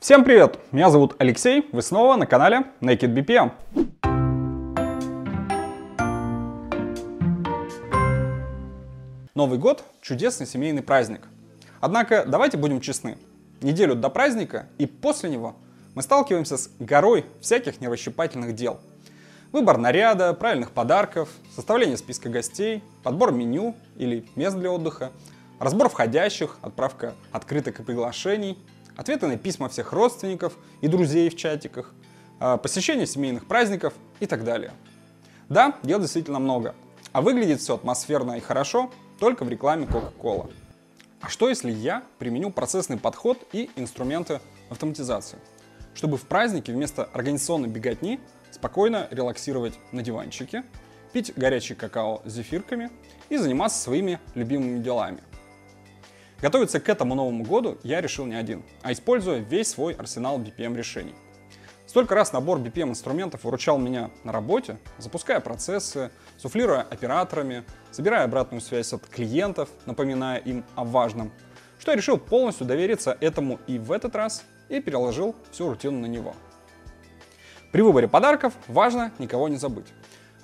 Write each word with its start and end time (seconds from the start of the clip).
Всем 0.00 0.22
привет! 0.22 0.60
Меня 0.70 0.90
зовут 0.90 1.16
Алексей, 1.18 1.68
вы 1.72 1.82
снова 1.82 2.14
на 2.14 2.24
канале 2.24 2.66
Naked 2.80 3.12
BPM. 3.12 3.50
Новый 9.34 9.58
год– 9.58 9.82
чудесный 10.00 10.46
семейный 10.46 10.84
праздник. 10.84 11.22
Однако 11.80 12.24
давайте 12.24 12.58
будем 12.58 12.80
честны. 12.80 13.18
Неделю 13.60 13.96
до 13.96 14.08
праздника 14.08 14.68
и 14.78 14.86
после 14.86 15.30
него 15.30 15.56
мы 15.96 16.02
сталкиваемся 16.02 16.58
с 16.58 16.70
горой 16.78 17.26
всяких 17.40 17.80
нерасщепательных 17.80 18.54
дел. 18.54 18.78
Выбор 19.50 19.78
наряда, 19.78 20.32
правильных 20.32 20.70
подарков, 20.70 21.28
составление 21.56 21.96
списка 21.96 22.28
гостей, 22.28 22.84
подбор 23.02 23.32
меню 23.32 23.74
или 23.96 24.24
мест 24.36 24.56
для 24.56 24.70
отдыха, 24.70 25.10
разбор 25.58 25.88
входящих, 25.88 26.56
отправка 26.62 27.14
открыток 27.32 27.80
и 27.80 27.82
приглашений, 27.82 28.56
ответы 28.98 29.28
на 29.28 29.38
письма 29.38 29.68
всех 29.70 29.92
родственников 29.92 30.58
и 30.82 30.88
друзей 30.88 31.30
в 31.30 31.36
чатиках, 31.36 31.94
а, 32.40 32.58
посещение 32.58 33.06
семейных 33.06 33.46
праздников 33.46 33.94
и 34.20 34.26
так 34.26 34.44
далее. 34.44 34.72
Да, 35.48 35.76
дел 35.84 36.00
действительно 36.00 36.40
много, 36.40 36.74
а 37.12 37.22
выглядит 37.22 37.60
все 37.60 37.76
атмосферно 37.76 38.36
и 38.36 38.40
хорошо 38.40 38.90
только 39.18 39.44
в 39.44 39.48
рекламе 39.48 39.86
Coca-Cola. 39.86 40.52
А 41.20 41.28
что 41.28 41.48
если 41.48 41.70
я 41.70 42.02
применю 42.18 42.50
процессный 42.50 42.98
подход 42.98 43.38
и 43.52 43.70
инструменты 43.76 44.40
автоматизации, 44.68 45.38
чтобы 45.94 46.16
в 46.16 46.22
празднике 46.22 46.72
вместо 46.72 47.04
организационной 47.04 47.68
беготни 47.68 48.20
спокойно 48.50 49.06
релаксировать 49.12 49.78
на 49.92 50.02
диванчике, 50.02 50.64
пить 51.12 51.32
горячий 51.36 51.74
какао 51.74 52.20
с 52.24 52.32
зефирками 52.32 52.90
и 53.28 53.36
заниматься 53.36 53.80
своими 53.80 54.18
любимыми 54.34 54.82
делами. 54.82 55.22
Готовиться 56.40 56.78
к 56.78 56.88
этому 56.88 57.16
Новому 57.16 57.42
году 57.42 57.78
я 57.82 58.00
решил 58.00 58.24
не 58.24 58.36
один, 58.36 58.62
а 58.82 58.92
используя 58.92 59.38
весь 59.38 59.70
свой 59.70 59.94
арсенал 59.94 60.40
BPM 60.40 60.76
решений. 60.76 61.14
Столько 61.84 62.14
раз 62.14 62.32
набор 62.32 62.60
BPM 62.60 62.90
инструментов 62.90 63.42
выручал 63.42 63.76
меня 63.76 64.10
на 64.22 64.30
работе, 64.30 64.78
запуская 64.98 65.40
процессы, 65.40 66.12
суфлируя 66.36 66.82
операторами, 66.82 67.64
собирая 67.90 68.24
обратную 68.24 68.60
связь 68.60 68.92
от 68.92 69.04
клиентов, 69.08 69.68
напоминая 69.86 70.38
им 70.38 70.64
о 70.76 70.84
важном, 70.84 71.32
что 71.80 71.90
я 71.90 71.96
решил 71.96 72.18
полностью 72.18 72.66
довериться 72.66 73.16
этому 73.20 73.58
и 73.66 73.78
в 73.78 73.90
этот 73.90 74.14
раз, 74.14 74.44
и 74.68 74.80
переложил 74.80 75.34
всю 75.50 75.68
рутину 75.70 75.98
на 75.98 76.06
него. 76.06 76.36
При 77.72 77.80
выборе 77.80 78.06
подарков 78.06 78.54
важно 78.68 79.10
никого 79.18 79.48
не 79.48 79.56
забыть. 79.56 79.86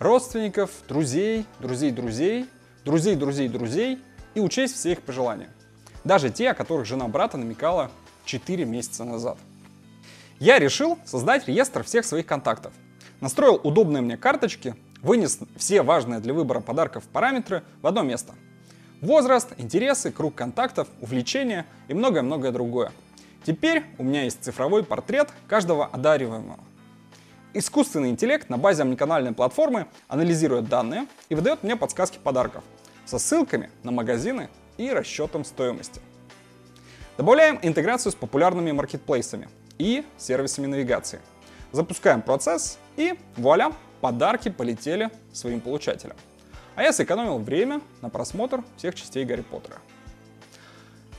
Родственников, 0.00 0.70
друзей, 0.88 1.46
друзей 1.60 1.92
друзей, 1.92 2.48
друзей 2.84 3.14
друзей 3.14 3.48
друзей 3.48 4.02
и 4.34 4.40
учесть 4.40 4.74
все 4.74 4.92
их 4.92 5.02
пожелания– 5.02 5.50
даже 6.04 6.30
те, 6.30 6.50
о 6.50 6.54
которых 6.54 6.86
жена 6.86 7.08
брата 7.08 7.36
намекала 7.36 7.90
4 8.24 8.64
месяца 8.64 9.04
назад. 9.04 9.38
Я 10.38 10.58
решил 10.58 10.98
создать 11.04 11.48
реестр 11.48 11.82
всех 11.84 12.04
своих 12.04 12.26
контактов. 12.26 12.72
Настроил 13.20 13.60
удобные 13.62 14.02
мне 14.02 14.16
карточки, 14.16 14.74
вынес 15.02 15.38
все 15.56 15.82
важные 15.82 16.20
для 16.20 16.34
выбора 16.34 16.60
подарков 16.60 17.04
параметры 17.04 17.62
в 17.82 17.86
одно 17.86 18.02
место. 18.02 18.34
Возраст, 19.00 19.52
интересы, 19.58 20.10
круг 20.10 20.34
контактов, 20.34 20.88
увлечения 21.00 21.66
и 21.88 21.94
многое-многое 21.94 22.52
другое. 22.52 22.92
Теперь 23.44 23.84
у 23.98 24.04
меня 24.04 24.24
есть 24.24 24.42
цифровой 24.42 24.82
портрет 24.82 25.30
каждого 25.46 25.86
одариваемого. 25.86 26.60
Искусственный 27.52 28.10
интеллект 28.10 28.48
на 28.48 28.58
базе 28.58 28.82
омниканальной 28.82 29.32
платформы 29.32 29.86
анализирует 30.08 30.68
данные 30.68 31.06
и 31.28 31.34
выдает 31.34 31.62
мне 31.62 31.76
подсказки 31.76 32.18
подарков 32.18 32.64
со 33.04 33.18
ссылками 33.18 33.70
на 33.82 33.92
магазины 33.92 34.48
и 34.76 34.90
расчетом 34.90 35.44
стоимости. 35.44 36.00
Добавляем 37.16 37.58
интеграцию 37.62 38.12
с 38.12 38.14
популярными 38.14 38.72
маркетплейсами 38.72 39.48
и 39.78 40.04
сервисами 40.16 40.66
навигации. 40.66 41.20
Запускаем 41.72 42.22
процесс 42.22 42.78
и 42.96 43.18
вуаля, 43.36 43.72
подарки 44.00 44.48
полетели 44.48 45.10
своим 45.32 45.60
получателям. 45.60 46.16
А 46.76 46.82
я 46.82 46.92
сэкономил 46.92 47.38
время 47.38 47.80
на 48.02 48.08
просмотр 48.08 48.64
всех 48.76 48.94
частей 48.94 49.24
Гарри 49.24 49.42
Поттера. 49.42 49.78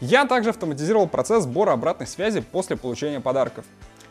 Я 0.02 0.26
также 0.26 0.50
автоматизировал 0.50 1.08
процесс 1.08 1.44
сбора 1.44 1.72
обратной 1.72 2.08
связи 2.08 2.42
после 2.42 2.76
получения 2.76 3.22
подарков. 3.22 3.66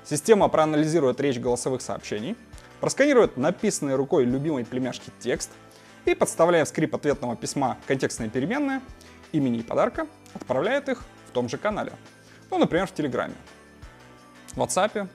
Система 0.04 0.49
проанализирует 0.49 1.21
речь 1.21 1.38
голосовых 1.38 1.83
сообщений, 1.83 2.37
просканирует 2.81 3.37
написанный 3.37 3.94
рукой 3.94 4.25
любимой 4.25 4.65
племяшки 4.65 5.10
текст 5.21 5.50
и, 6.04 6.15
подставляя 6.15 6.65
в 6.65 6.69
скрипт 6.69 6.94
ответного 6.94 7.37
письма 7.37 7.78
контекстные 7.87 8.31
переменные, 8.31 8.81
имени 9.32 9.59
и 9.59 9.62
подарка, 9.62 10.06
отправляет 10.34 10.88
их 10.88 11.04
в 11.28 11.31
том 11.32 11.48
же 11.48 11.59
канале. 11.59 11.92
Ну, 12.50 12.59
например, 12.59 12.87
в 12.87 12.92
Телеграме, 12.92 13.34
в 14.53 14.59
WhatsApp, 14.59 15.09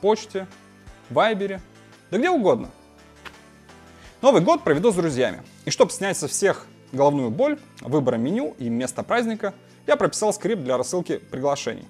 почте, 0.00 0.46
Вайбере, 1.10 1.60
да 2.10 2.18
где 2.18 2.30
угодно. 2.30 2.70
Новый 4.22 4.42
год 4.42 4.62
проведу 4.62 4.92
с 4.92 4.94
друзьями. 4.94 5.42
И 5.64 5.70
чтобы 5.70 5.92
снять 5.92 6.16
со 6.16 6.26
всех 6.28 6.66
головную 6.92 7.30
боль, 7.30 7.58
выбора 7.80 8.16
меню 8.16 8.54
и 8.58 8.68
места 8.68 9.02
праздника, 9.02 9.54
я 9.86 9.96
прописал 9.96 10.32
скрипт 10.32 10.64
для 10.64 10.76
рассылки 10.76 11.18
приглашений, 11.18 11.86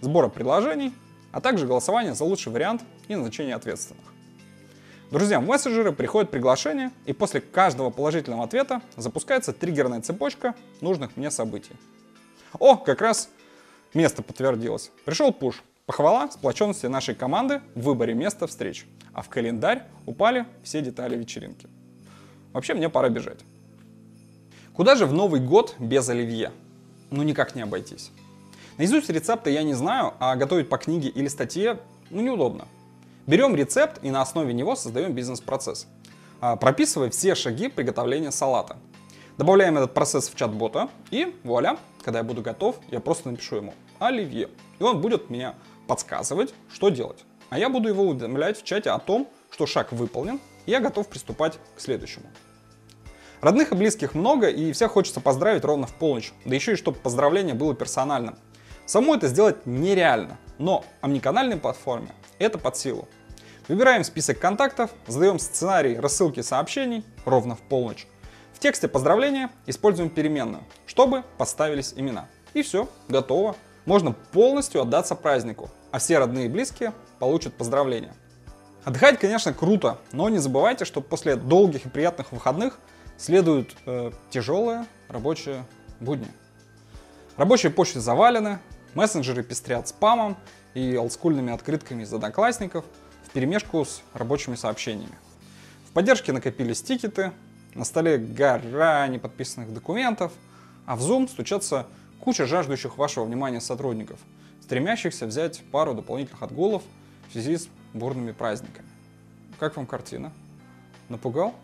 сбора 0.00 0.28
предложений, 0.28 0.94
а 1.32 1.40
также 1.40 1.66
голосования 1.66 2.14
за 2.14 2.24
лучший 2.24 2.52
вариант 2.52 2.82
и 3.08 3.14
назначения 3.14 3.54
ответственных. 3.54 4.04
Друзьям 5.10 5.44
в 5.44 5.48
мессенджеры 5.48 5.92
приходит 5.92 6.30
приглашение, 6.30 6.92
и 7.04 7.12
после 7.12 7.40
каждого 7.40 7.90
положительного 7.90 8.44
ответа 8.44 8.80
запускается 8.96 9.52
триггерная 9.52 10.00
цепочка 10.02 10.54
нужных 10.80 11.16
мне 11.16 11.32
событий. 11.32 11.74
О, 12.60 12.76
как 12.76 13.00
раз 13.00 13.28
место 13.92 14.22
подтвердилось. 14.22 14.92
Пришел 15.04 15.32
пуш. 15.32 15.64
Похвала 15.86 16.30
сплоченности 16.30 16.86
нашей 16.86 17.16
команды 17.16 17.60
в 17.74 17.82
выборе 17.82 18.14
места 18.14 18.46
встреч. 18.46 18.86
А 19.12 19.22
в 19.22 19.28
календарь 19.28 19.82
упали 20.06 20.46
все 20.62 20.80
детали 20.80 21.16
вечеринки. 21.16 21.66
Вообще 22.52 22.74
мне 22.74 22.88
пора 22.88 23.08
бежать. 23.08 23.40
Куда 24.72 24.94
же 24.94 25.06
в 25.06 25.12
Новый 25.12 25.40
год 25.40 25.74
без 25.80 26.08
оливье? 26.08 26.52
Ну 27.10 27.24
никак 27.24 27.56
не 27.56 27.62
обойтись. 27.62 28.12
Наизусть 28.78 29.10
рецепта 29.10 29.50
я 29.50 29.64
не 29.64 29.74
знаю, 29.74 30.14
а 30.20 30.36
готовить 30.36 30.68
по 30.68 30.78
книге 30.78 31.08
или 31.08 31.26
статье 31.26 31.80
ну 32.10 32.20
неудобно. 32.20 32.68
Берем 33.26 33.54
рецепт 33.54 33.98
и 34.02 34.10
на 34.10 34.22
основе 34.22 34.52
него 34.52 34.76
создаем 34.76 35.12
бизнес-процесс, 35.12 35.86
а, 36.40 36.56
прописывая 36.56 37.10
все 37.10 37.34
шаги 37.34 37.68
приготовления 37.68 38.30
салата. 38.30 38.76
Добавляем 39.36 39.76
этот 39.76 39.94
процесс 39.94 40.28
в 40.28 40.34
чат-бота 40.34 40.88
и 41.10 41.34
вуаля, 41.44 41.78
когда 42.02 42.20
я 42.20 42.24
буду 42.24 42.42
готов, 42.42 42.76
я 42.90 43.00
просто 43.00 43.30
напишу 43.30 43.56
ему 43.56 43.74
«Оливье». 43.98 44.48
И 44.78 44.82
он 44.82 45.00
будет 45.00 45.30
меня 45.30 45.54
подсказывать, 45.86 46.54
что 46.72 46.88
делать. 46.88 47.24
А 47.50 47.58
я 47.58 47.68
буду 47.68 47.88
его 47.88 48.04
уведомлять 48.04 48.58
в 48.58 48.64
чате 48.64 48.90
о 48.90 48.98
том, 48.98 49.28
что 49.50 49.66
шаг 49.66 49.92
выполнен, 49.92 50.40
и 50.66 50.70
я 50.70 50.80
готов 50.80 51.08
приступать 51.08 51.58
к 51.76 51.80
следующему. 51.80 52.26
Родных 53.40 53.72
и 53.72 53.74
близких 53.74 54.14
много, 54.14 54.48
и 54.48 54.72
всех 54.72 54.92
хочется 54.92 55.20
поздравить 55.20 55.64
ровно 55.64 55.86
в 55.86 55.94
полночь, 55.94 56.32
да 56.44 56.54
еще 56.54 56.72
и 56.72 56.76
чтобы 56.76 56.98
поздравление 56.98 57.54
было 57.54 57.74
персональным. 57.74 58.36
Само 58.86 59.14
это 59.14 59.28
сделать 59.28 59.66
нереально, 59.66 60.38
но 60.60 60.84
омниканальной 61.00 61.56
платформе 61.56 62.10
это 62.38 62.58
под 62.58 62.76
силу. 62.76 63.08
Выбираем 63.66 64.04
список 64.04 64.38
контактов, 64.38 64.90
задаем 65.06 65.38
сценарий 65.38 65.96
рассылки 65.96 66.40
сообщений 66.40 67.04
ровно 67.24 67.56
в 67.56 67.60
полночь. 67.60 68.06
В 68.52 68.58
тексте 68.58 68.86
поздравления 68.86 69.50
используем 69.66 70.10
переменную, 70.10 70.62
чтобы 70.86 71.24
поставились 71.38 71.94
имена. 71.96 72.28
И 72.52 72.62
все, 72.62 72.88
готово. 73.08 73.56
Можно 73.86 74.12
полностью 74.12 74.82
отдаться 74.82 75.14
празднику, 75.14 75.70
а 75.92 75.98
все 75.98 76.18
родные 76.18 76.46
и 76.46 76.48
близкие 76.48 76.92
получат 77.18 77.54
поздравления. 77.54 78.14
Отдыхать, 78.84 79.18
конечно, 79.18 79.54
круто, 79.54 79.98
но 80.12 80.28
не 80.28 80.38
забывайте, 80.38 80.84
что 80.84 81.00
после 81.00 81.36
долгих 81.36 81.86
и 81.86 81.88
приятных 81.88 82.32
выходных 82.32 82.78
следуют 83.16 83.76
э, 83.86 84.10
тяжелые 84.30 84.86
рабочие 85.08 85.64
будни. 86.00 86.28
Рабочие 87.36 87.72
почты 87.72 88.00
завалены, 88.00 88.58
мессенджеры 88.94 89.42
пестрят 89.42 89.88
спамом 89.88 90.36
и 90.74 90.96
олдскульными 90.96 91.52
открытками 91.52 92.02
из 92.02 92.12
одноклассников– 92.12 92.84
перемешку 93.32 93.84
с 93.84 94.02
рабочими 94.12 94.54
сообщениями. 94.54 95.14
В 95.88 95.92
поддержке 95.92 96.32
накопились 96.32 96.82
тикеты, 96.82 97.32
на 97.74 97.84
столе 97.84 98.18
гора 98.18 99.06
неподписанных 99.06 99.72
документов, 99.72 100.32
а 100.86 100.96
в 100.96 101.00
Zoom 101.00 101.28
стучатся 101.28 101.86
куча 102.20 102.46
жаждущих 102.46 102.98
вашего 102.98 103.24
внимания 103.24 103.60
сотрудников, 103.60 104.18
стремящихся 104.62 105.26
взять 105.26 105.62
пару 105.70 105.94
дополнительных 105.94 106.42
отгулов 106.42 106.82
в 107.28 107.32
связи 107.32 107.56
с 107.56 107.68
бурными 107.94 108.32
праздниками. 108.32 108.88
Как 109.58 109.76
вам 109.76 109.86
картина? 109.86 110.32
Напугал? 111.08 111.54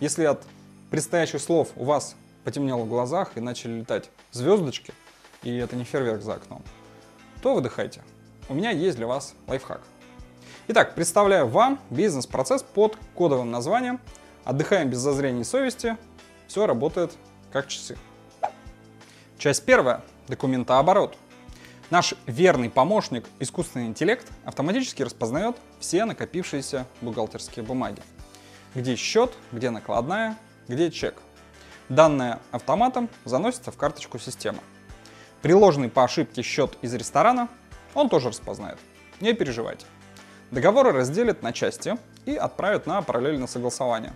Если 0.00 0.24
от 0.24 0.44
предстоящих 0.90 1.40
слов 1.40 1.70
у 1.76 1.84
вас 1.84 2.16
потемнело 2.44 2.82
в 2.82 2.88
глазах 2.88 3.36
и 3.36 3.40
начали 3.40 3.80
летать 3.80 4.10
звездочки, 4.32 4.92
и 5.42 5.56
это 5.56 5.76
не 5.76 5.84
фейерверк 5.84 6.22
за 6.22 6.34
окном, 6.34 6.62
то 7.42 7.54
выдыхайте. 7.54 8.02
У 8.48 8.54
меня 8.54 8.70
есть 8.70 8.96
для 8.96 9.06
вас 9.06 9.34
лайфхак– 9.46 9.82
Итак, 10.72 10.94
представляю 10.94 11.48
вам 11.48 11.80
бизнес-процесс 11.90 12.62
под 12.62 12.96
кодовым 13.16 13.50
названием 13.50 13.98
«Отдыхаем 14.44 14.88
без 14.88 14.98
зазрения 14.98 15.40
и 15.40 15.44
совести». 15.44 15.96
Все 16.46 16.64
работает 16.64 17.10
как 17.50 17.66
часы. 17.66 17.98
Часть 19.36 19.64
первая. 19.64 20.02
Документооборот. 20.28 21.16
Наш 21.90 22.14
верный 22.26 22.70
помощник, 22.70 23.24
искусственный 23.40 23.86
интеллект, 23.86 24.24
автоматически 24.44 25.02
распознает 25.02 25.56
все 25.80 26.04
накопившиеся 26.04 26.86
бухгалтерские 27.00 27.64
бумаги. 27.64 28.00
Где 28.76 28.94
счет, 28.94 29.32
где 29.50 29.70
накладная, 29.70 30.38
где 30.68 30.92
чек. 30.92 31.16
Данные 31.88 32.38
автоматом 32.52 33.08
заносятся 33.24 33.72
в 33.72 33.76
карточку 33.76 34.20
системы. 34.20 34.60
Приложенный 35.42 35.88
по 35.88 36.04
ошибке 36.04 36.42
счет 36.42 36.76
из 36.82 36.92
ресторана 36.94 37.48
он 37.94 38.08
тоже 38.08 38.28
распознает. 38.28 38.78
Не 39.20 39.32
переживайте. 39.32 39.86
Договоры 40.50 40.92
разделят 40.92 41.42
на 41.42 41.52
части 41.52 41.96
и 42.26 42.34
отправят 42.34 42.86
на 42.86 43.00
параллельное 43.02 43.46
согласование. 43.46 44.12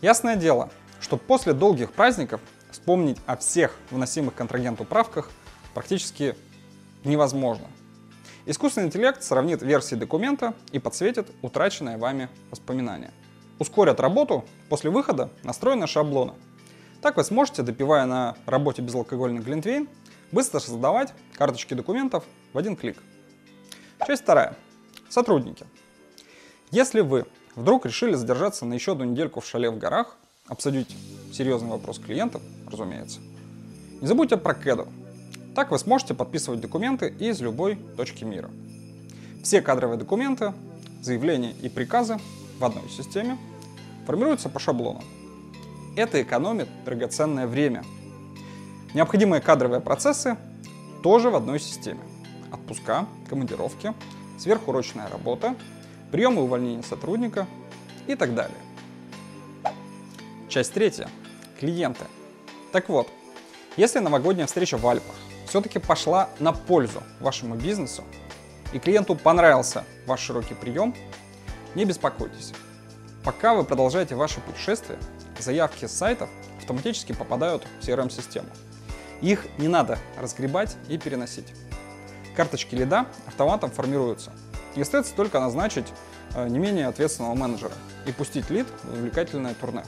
Ясное 0.00 0.36
дело, 0.36 0.70
что 1.00 1.16
после 1.16 1.52
долгих 1.52 1.92
праздников 1.92 2.40
вспомнить 2.70 3.18
о 3.26 3.36
всех 3.36 3.76
вносимых 3.90 4.34
контрагенту 4.34 4.84
правках 4.84 5.30
практически 5.74 6.36
невозможно. 7.04 7.66
Искусственный 8.46 8.88
интеллект 8.88 9.22
сравнит 9.22 9.62
версии 9.62 9.94
документа 9.94 10.54
и 10.72 10.78
подсветит 10.78 11.30
утраченное 11.42 11.98
вами 11.98 12.28
воспоминание. 12.50 13.12
Ускорят 13.58 14.00
работу 14.00 14.44
после 14.68 14.90
выхода 14.90 15.30
настроенные 15.42 15.86
шаблоны. 15.86 16.34
Так 17.00 17.16
вы 17.16 17.24
сможете, 17.24 17.62
допивая 17.62 18.06
на 18.06 18.36
работе 18.46 18.82
безалкогольный 18.82 19.40
глинтвейн, 19.40 19.88
быстро 20.32 20.58
создавать 20.58 21.12
карточки 21.34 21.74
документов 21.74 22.24
в 22.52 22.58
один 22.58 22.74
клик. 22.74 22.96
Часть 24.06 24.22
вторая. 24.22 24.56
Сотрудники. 25.08 25.66
Если 26.70 27.00
вы 27.00 27.26
вдруг 27.54 27.86
решили 27.86 28.14
задержаться 28.14 28.64
на 28.64 28.74
еще 28.74 28.92
одну 28.92 29.04
недельку 29.04 29.40
в 29.40 29.46
шале 29.46 29.70
в 29.70 29.78
горах, 29.78 30.16
обсудить 30.48 30.96
серьезный 31.32 31.70
вопрос 31.70 31.98
клиентов, 31.98 32.42
разумеется, 32.66 33.20
не 34.00 34.06
забудьте 34.06 34.36
про 34.36 34.54
кеду, 34.54 34.88
так 35.54 35.70
вы 35.70 35.78
сможете 35.78 36.14
подписывать 36.14 36.60
документы 36.60 37.14
из 37.18 37.40
любой 37.40 37.76
точки 37.96 38.24
мира. 38.24 38.50
Все 39.44 39.60
кадровые 39.60 39.98
документы, 39.98 40.54
заявления 41.02 41.52
и 41.62 41.68
приказы 41.68 42.18
в 42.58 42.64
одной 42.64 42.88
системе 42.88 43.38
формируются 44.06 44.48
по 44.48 44.58
шаблону. 44.58 45.02
Это 45.94 46.22
экономит 46.22 46.68
драгоценное 46.84 47.46
время. 47.46 47.84
Необходимые 48.94 49.40
кадровые 49.40 49.80
процессы 49.80 50.36
тоже 51.02 51.30
в 51.30 51.36
одной 51.36 51.58
системе. 51.58 52.00
Отпуска, 52.52 53.06
командировки, 53.28 53.94
сверхурочная 54.38 55.08
работа, 55.08 55.54
прием 56.10 56.38
и 56.38 56.42
увольнение 56.42 56.82
сотрудника 56.82 57.46
и 58.06 58.14
так 58.14 58.34
далее. 58.34 58.58
Часть 60.48 60.74
третья. 60.74 61.08
Клиенты. 61.58 62.04
Так 62.72 62.90
вот, 62.90 63.08
если 63.78 64.00
новогодняя 64.00 64.46
встреча 64.46 64.76
в 64.76 64.86
Альпах 64.86 65.14
все-таки 65.48 65.78
пошла 65.78 66.28
на 66.38 66.52
пользу 66.52 67.02
вашему 67.20 67.54
бизнесу, 67.54 68.04
и 68.74 68.78
клиенту 68.78 69.14
понравился 69.14 69.84
ваш 70.06 70.20
широкий 70.20 70.54
прием, 70.54 70.94
не 71.74 71.86
беспокойтесь. 71.86 72.52
Пока 73.24 73.54
вы 73.54 73.64
продолжаете 73.64 74.14
ваше 74.14 74.40
путешествие, 74.40 74.98
заявки 75.38 75.86
с 75.86 75.92
сайтов 75.92 76.28
автоматически 76.58 77.12
попадают 77.12 77.64
в 77.80 77.86
CRM-систему. 77.86 78.48
Их 79.22 79.46
не 79.56 79.68
надо 79.68 79.98
разгребать 80.20 80.76
и 80.88 80.98
переносить. 80.98 81.46
Карточки 82.36 82.74
лида 82.74 83.06
автоматом 83.26 83.70
формируются. 83.70 84.32
И 84.74 84.82
остается 84.82 85.14
только 85.14 85.38
назначить 85.38 85.86
э, 86.34 86.48
не 86.48 86.58
менее 86.58 86.88
ответственного 86.88 87.34
менеджера 87.34 87.74
и 88.06 88.12
пустить 88.12 88.50
лид 88.50 88.66
в 88.82 88.94
увлекательное 88.94 89.54
турне. 89.54 89.84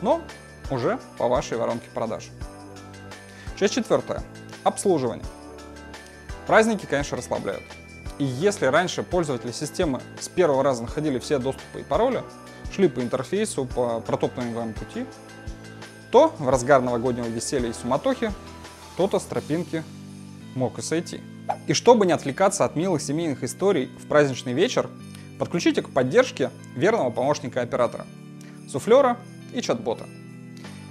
Но 0.00 0.22
уже 0.70 0.98
по 1.18 1.28
вашей 1.28 1.58
воронке 1.58 1.88
продаж. 1.92 2.30
Часть 3.58 3.74
четвертая. 3.74 4.22
Обслуживание. 4.64 5.26
Праздники, 6.46 6.86
конечно, 6.86 7.16
расслабляют. 7.16 7.64
И 8.18 8.24
если 8.24 8.66
раньше 8.66 9.02
пользователи 9.02 9.50
системы 9.50 10.00
с 10.20 10.28
первого 10.28 10.62
раза 10.62 10.82
находили 10.82 11.18
все 11.18 11.38
доступы 11.38 11.80
и 11.80 11.82
пароли, 11.82 12.22
шли 12.72 12.88
по 12.88 13.00
интерфейсу, 13.00 13.64
по 13.64 14.00
протоптанным 14.00 14.54
вам 14.54 14.72
пути, 14.74 15.06
то 16.10 16.34
в 16.38 16.48
разгар 16.48 16.82
новогоднего 16.82 17.26
веселья 17.26 17.70
и 17.70 17.72
суматохи 17.72 18.32
кто-то 19.02 19.18
с 19.18 19.24
тропинки 19.24 19.82
мог 20.54 20.78
и 20.78 20.82
сойти. 20.82 21.20
И 21.66 21.72
чтобы 21.72 22.06
не 22.06 22.12
отвлекаться 22.12 22.64
от 22.64 22.76
милых 22.76 23.02
семейных 23.02 23.42
историй 23.42 23.86
в 23.98 24.06
праздничный 24.06 24.52
вечер, 24.52 24.88
подключите 25.40 25.82
к 25.82 25.90
поддержке 25.90 26.50
верного 26.76 27.10
помощника 27.10 27.62
оператора, 27.62 28.06
суфлера 28.70 29.18
и 29.52 29.60
чат-бота. 29.60 30.06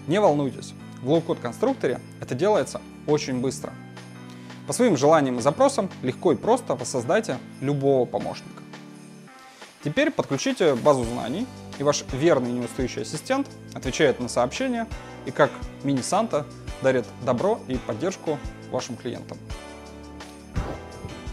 Не 0.07 0.19
волнуйтесь, 0.19 0.73
в 1.01 1.09
low-code 1.09 1.39
конструкторе 1.39 2.01
это 2.19 2.35
делается 2.35 2.81
очень 3.07 3.39
быстро. 3.39 3.71
По 4.67 4.73
своим 4.73 4.97
желаниям 4.97 5.39
и 5.39 5.41
запросам 5.41 5.89
легко 6.01 6.33
и 6.33 6.35
просто 6.35 6.75
воссоздайте 6.75 7.37
любого 7.61 8.03
помощника. 8.03 8.61
Теперь 9.85 10.11
подключите 10.11 10.75
базу 10.75 11.05
знаний, 11.05 11.47
и 11.79 11.83
ваш 11.83 12.03
верный 12.11 12.51
неустающий 12.51 13.03
ассистент 13.03 13.47
отвечает 13.73 14.19
на 14.19 14.27
сообщения 14.27 14.85
и 15.25 15.31
как 15.31 15.49
мини-санта 15.83 16.45
дарит 16.81 17.05
добро 17.25 17.59
и 17.67 17.77
поддержку 17.77 18.37
вашим 18.71 18.95
клиентам. 18.95 19.37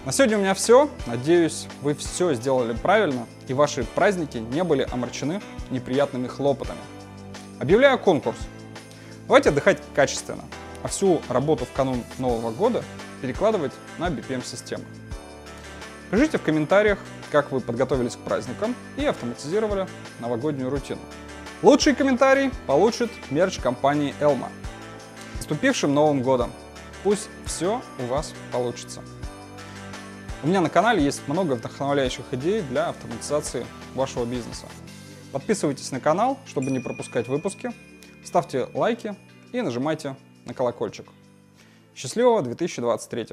На 0.05 0.13
сегодня 0.13 0.39
у 0.39 0.41
меня 0.41 0.55
все. 0.55 0.89
Надеюсь, 1.07 1.67
вы 1.83 1.95
все 1.95 2.35
сделали 2.35 2.73
правильно 2.75 3.27
и 3.47 3.55
ваши 3.55 3.85
праздники 3.85 4.39
не 4.39 4.65
были 4.65 4.87
омрачены 4.91 5.41
неприятными 5.71 6.27
хлопотами. 6.29 6.81
Объявляю 7.61 7.99
конкурс. 7.99 8.39
Давайте 9.27 9.51
отдыхать 9.51 9.79
качественно 9.95 10.45
а 10.83 10.89
всю 10.89 11.21
работу 11.29 11.65
в 11.65 11.73
канун 11.73 12.05
Нового 12.19 12.51
года 12.51 12.85
перекладывать 13.21 13.73
на 13.99 14.09
BPM-системы. 14.09 14.85
Пишите 16.11 16.39
в 16.39 16.43
комментариях, 16.43 16.99
как 17.31 17.53
вы 17.53 17.61
подготовились 17.61 18.17
к 18.17 18.21
праздникам 18.21 18.75
и 18.97 19.05
автоматизировали 19.05 19.87
новогоднюю 20.21 20.71
рутину. 20.71 21.01
Лучший 21.63 21.95
комментарий 21.95 22.51
получит 22.67 23.11
мерч 23.31 23.59
компании 23.59 24.15
Elma. 24.21 24.49
Наступившим 25.49 25.95
Новым 25.95 26.23
годом! 26.23 26.53
Пусть 27.03 27.31
все 27.47 27.81
у 27.99 28.03
вас 28.03 28.35
получится. 28.53 29.03
У 30.43 30.47
меня 30.47 30.61
на 30.61 30.69
канале 30.69 31.03
есть 31.03 31.27
много 31.27 31.55
вдохновляющих 31.55 32.27
идей 32.33 32.61
для 32.61 32.91
автоматизации 32.91 33.65
вашего 33.95 34.27
бизнеса. 34.27 34.67
Подписывайтесь 35.33 35.91
на 35.91 36.01
канал, 36.01 36.39
чтобы 36.47 36.71
не 36.71 36.81
пропускать 36.81 37.29
выпуски, 37.29 37.71
ставьте 38.27 38.69
лайки 38.75 39.17
и 39.51 39.63
нажимайте 39.63 40.17
на 40.45 40.53
колокольчик. 40.53 41.07
Счастливого 41.95 42.43
2023! 42.43 43.29